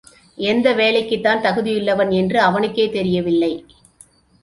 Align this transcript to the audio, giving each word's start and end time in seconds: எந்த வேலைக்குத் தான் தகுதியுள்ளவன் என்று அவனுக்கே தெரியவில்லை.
எந்த 0.37 0.73
வேலைக்குத் 0.73 1.23
தான் 1.23 1.41
தகுதியுள்ளவன் 1.41 2.11
என்று 2.11 2.39
அவனுக்கே 2.39 2.89
தெரியவில்லை. 2.89 3.65